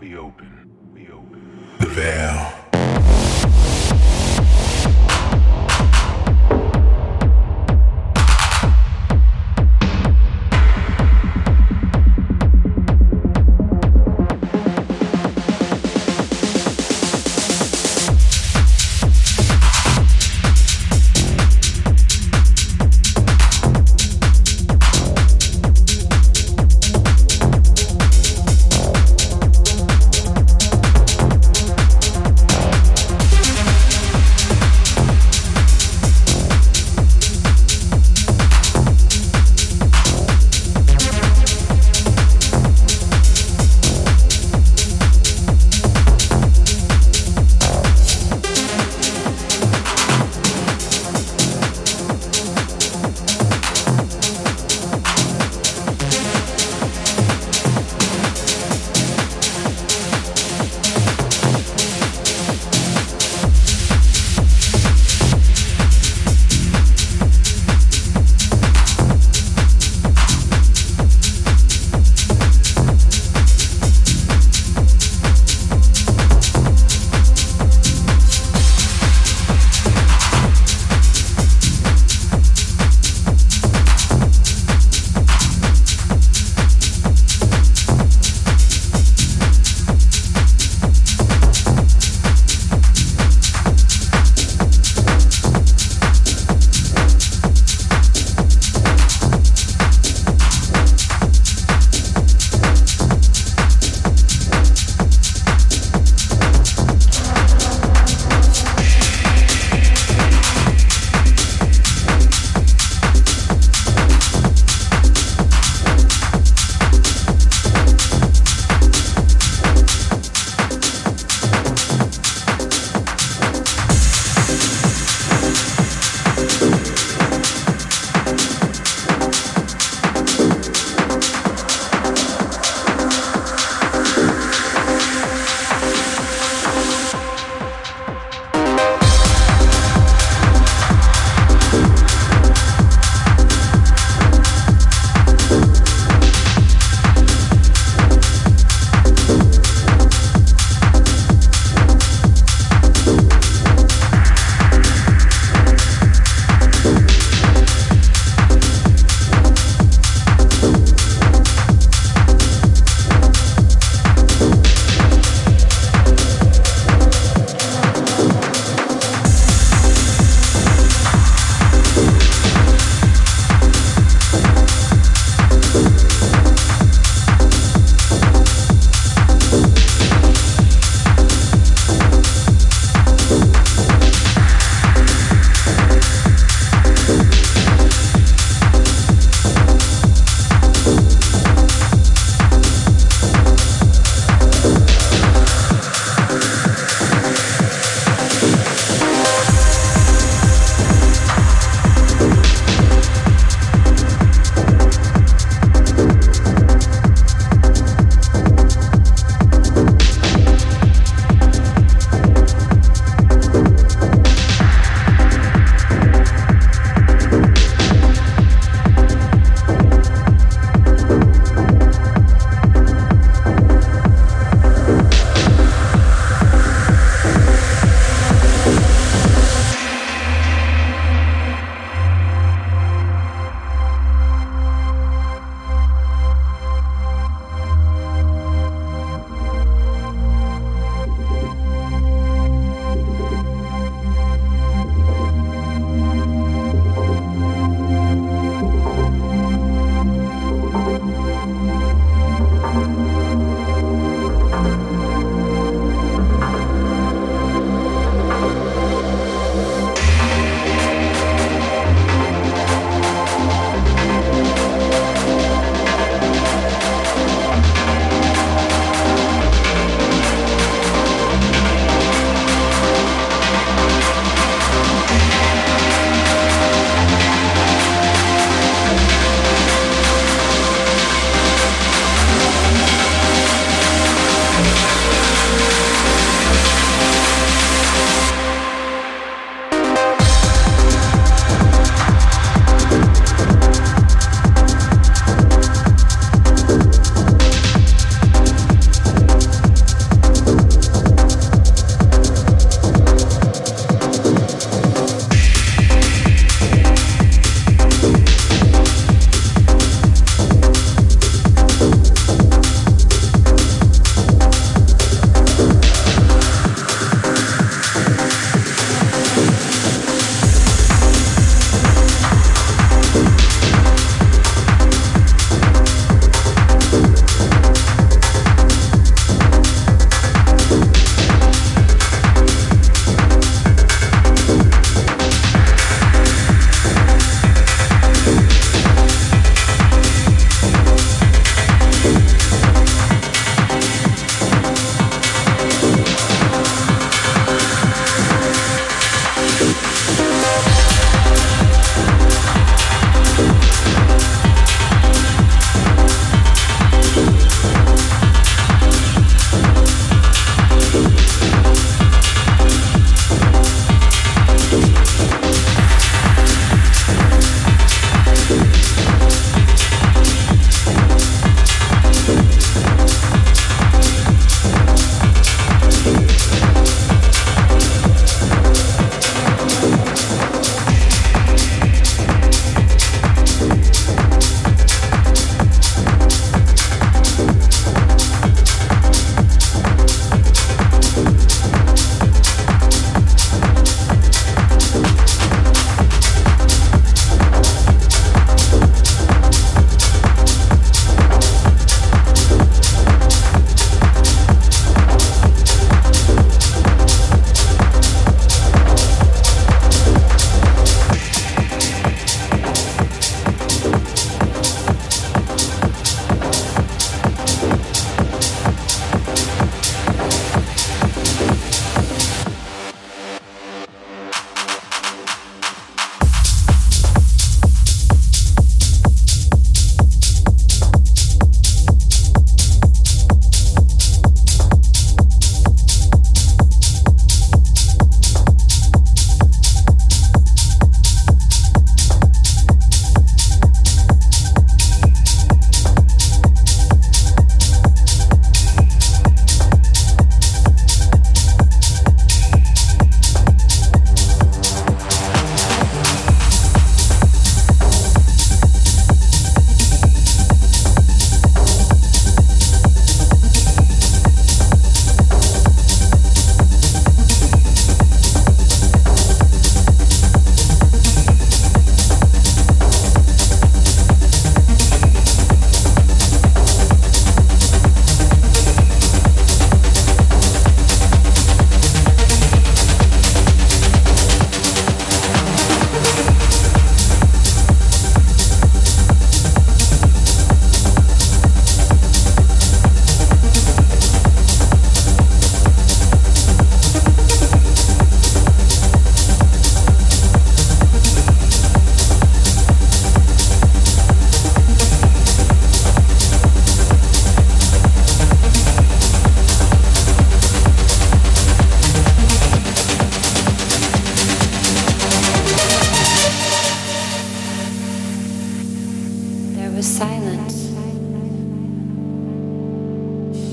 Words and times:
We 0.00 0.16
open. 0.16 0.70
We 0.94 1.08
open. 1.10 1.76
The 1.78 1.86
veil. 1.88 2.59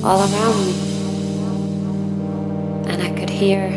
All 0.08 0.22
around 0.22 0.66
me. 0.66 0.74
And 2.90 3.04
I 3.04 3.10
could 3.20 3.30
hear 3.30 3.77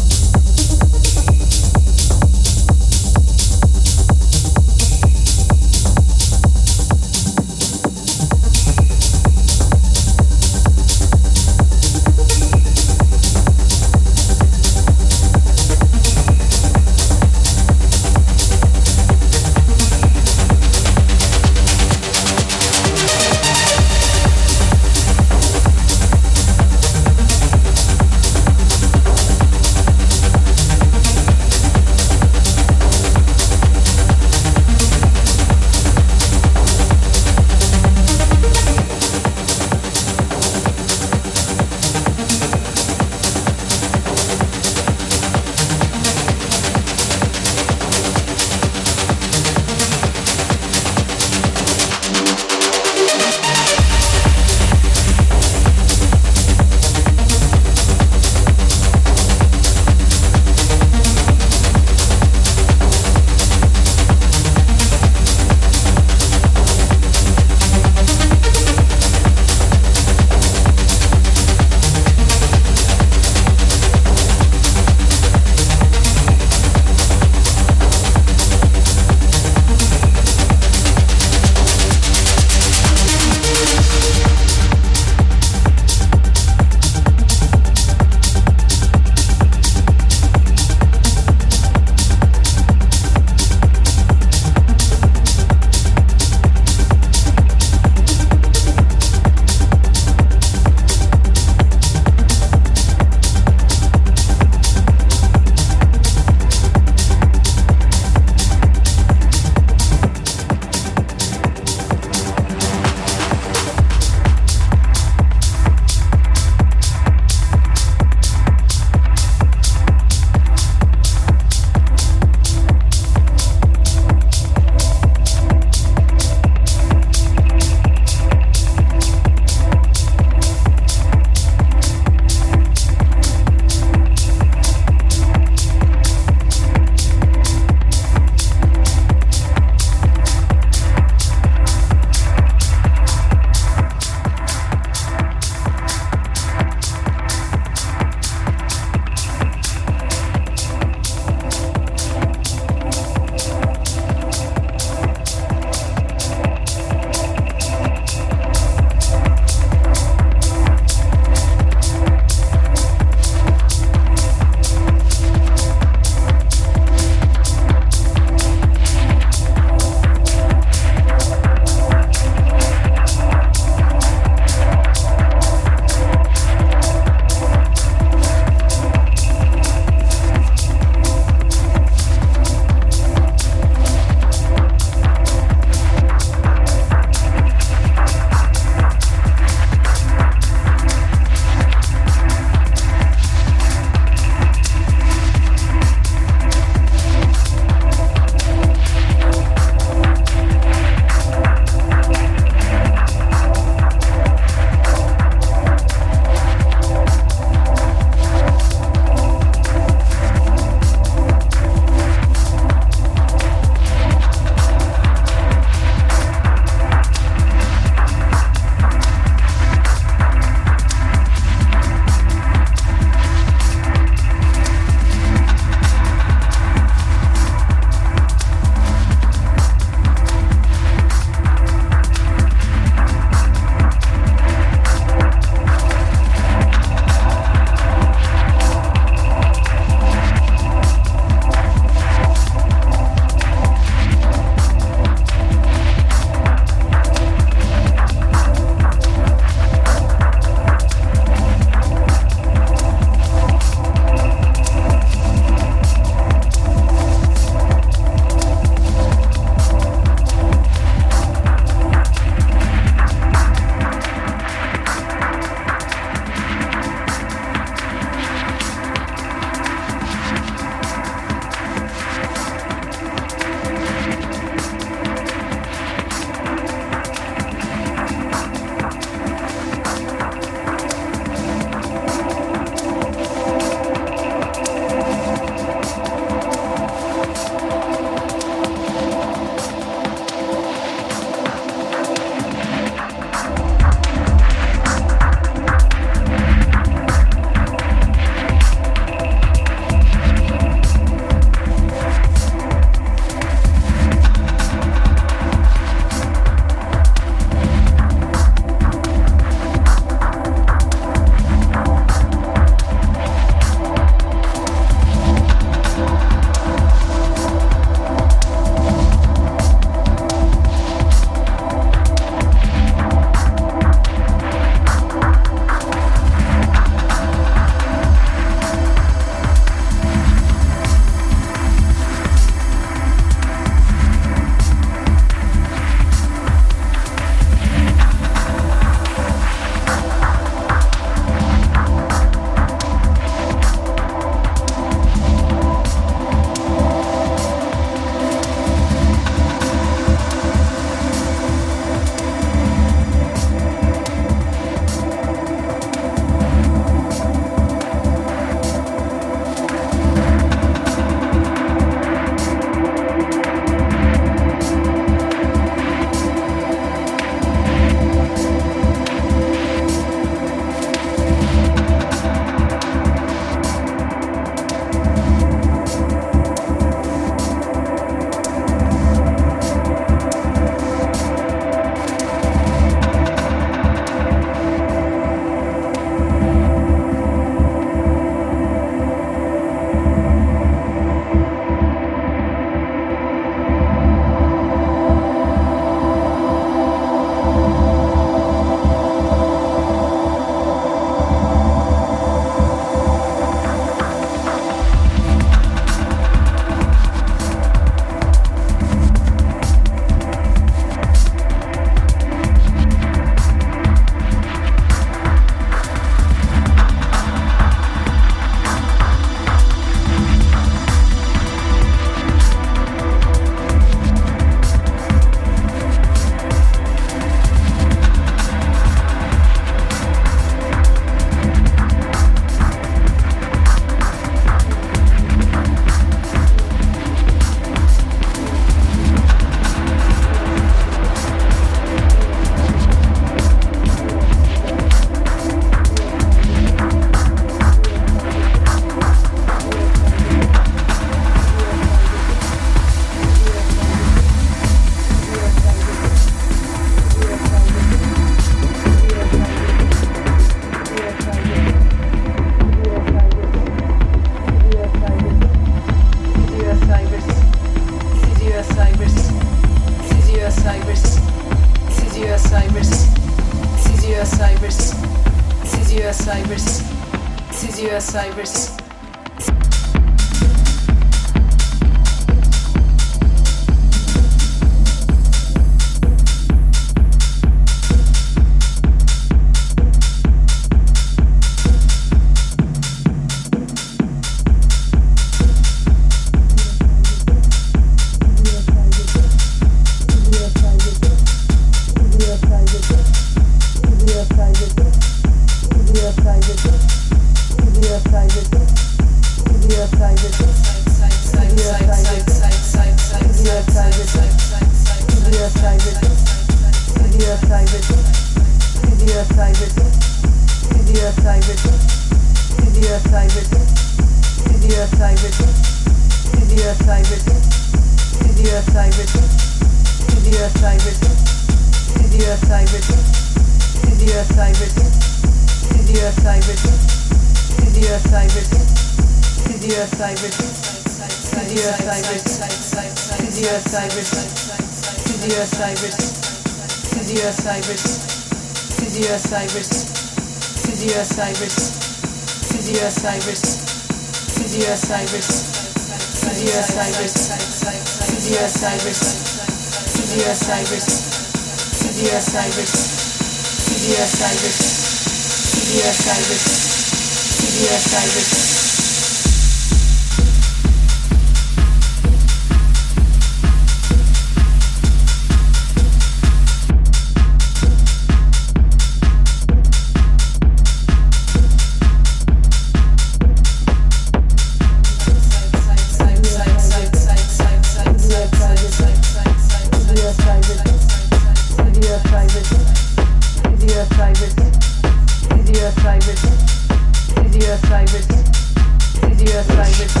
Cyrus. 599.60 600.00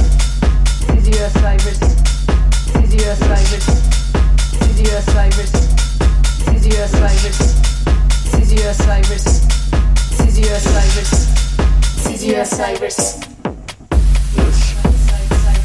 Yes. 12.30 12.50
Cyrus. 12.56 12.90
Cyrus. 12.90 13.20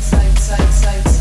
Cyrus. 0.10 0.82
Cyrus. 0.82 1.15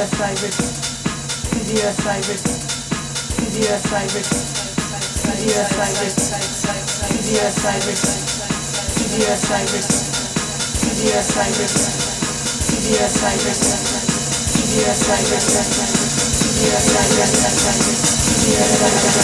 CDS 0.00 0.16
Cyrix, 0.16 0.56
CDS 1.52 1.96
Cyrix, 2.00 2.40
CDS 3.36 3.82
Cyrix, 3.84 4.28
CDS 5.20 5.68
Cyrix, 5.76 6.16
CDS 7.04 7.54
Cyrix, 7.60 8.00
CDS 8.96 9.40
Cyrix, 9.44 9.84
CDS 10.80 11.26
Cyrix, 11.28 11.74
CDS 12.64 13.12
Cyrix, 13.12 13.60
CDS 14.56 14.98
Cyrix, 15.04 15.44
CDS 16.40 16.84
Cyrix, 16.88 17.44
CDS 18.00 18.68
Cyrix, 18.70 19.20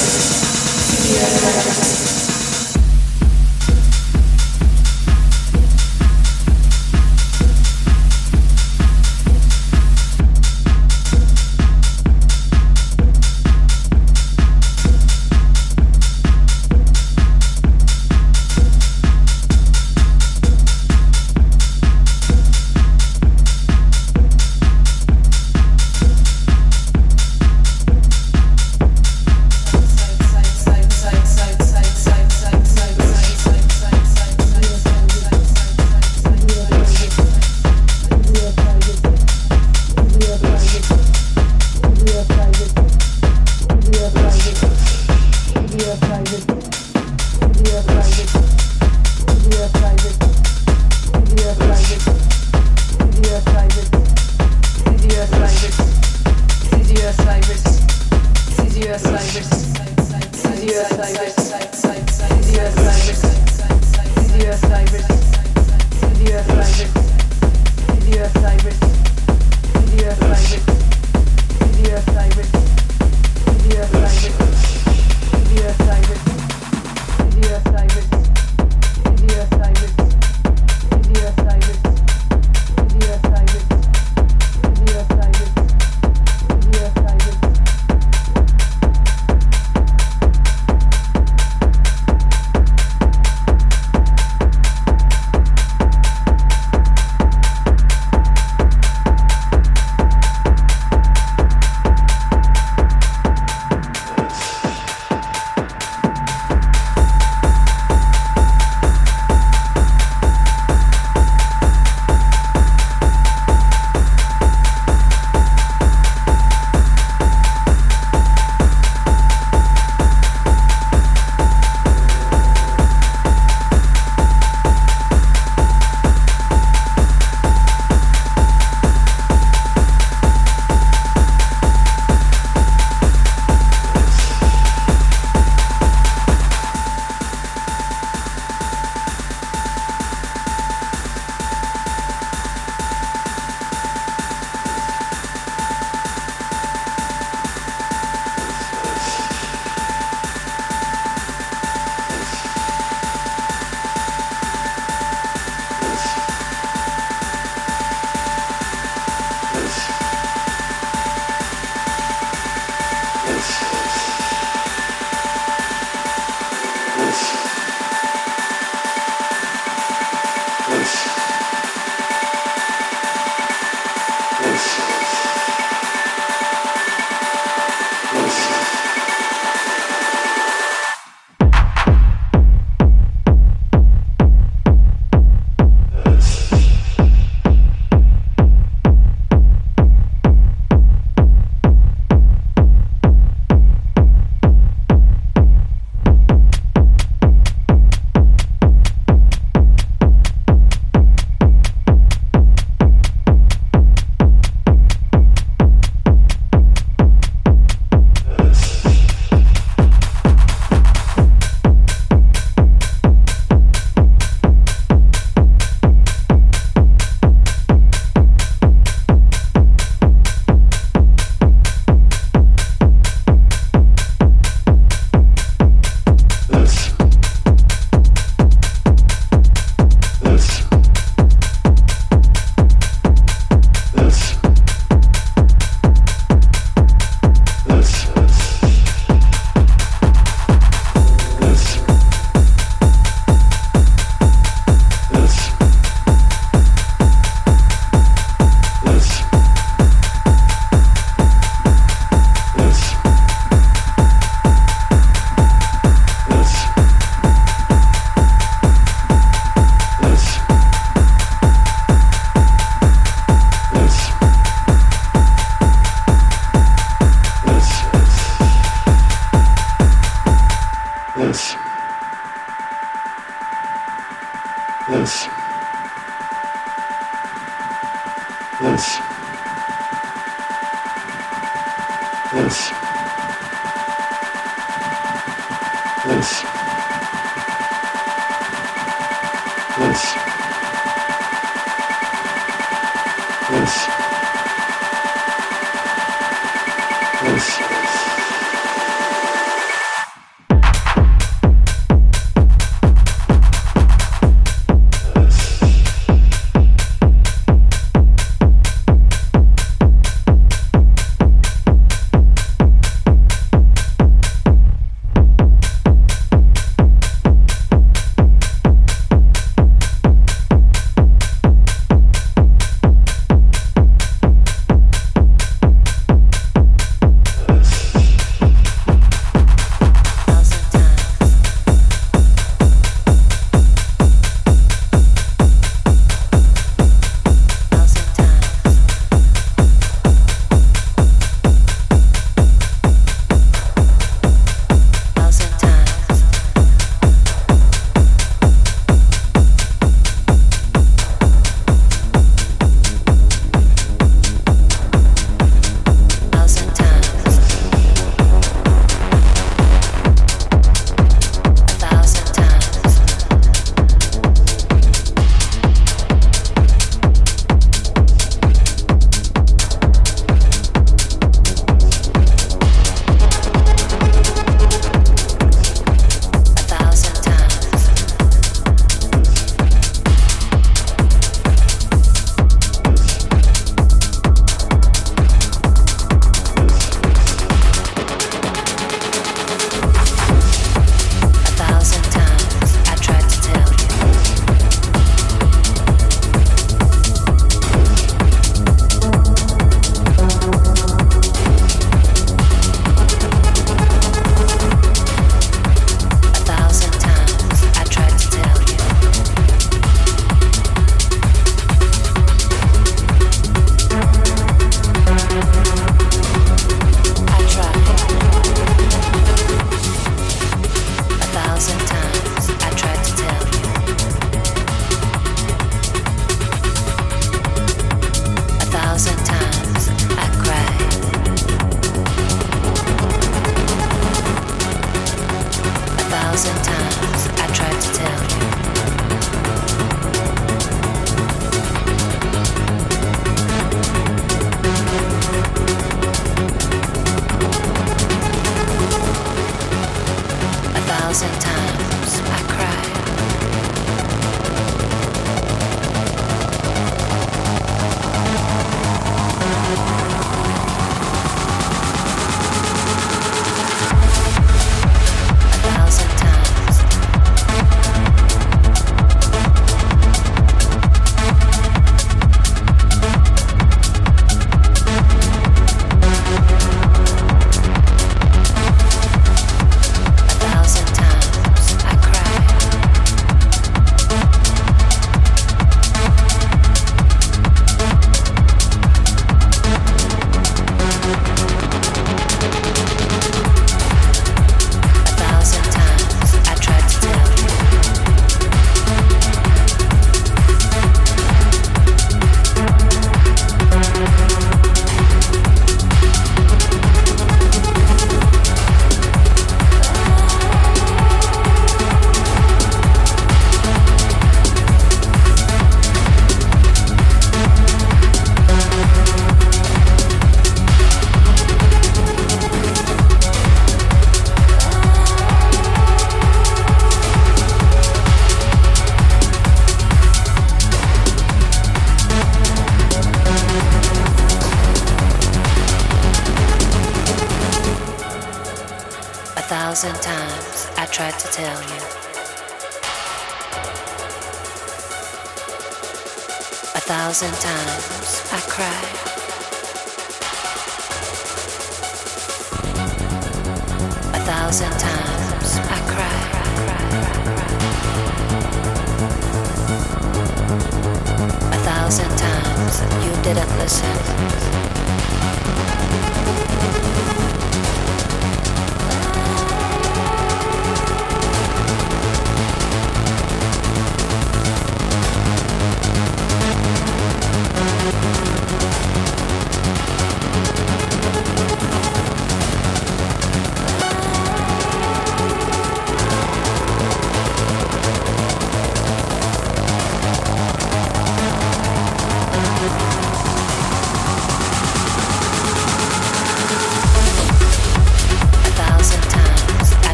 CDS 0.93 1.33
Cyrix, 1.41 2.36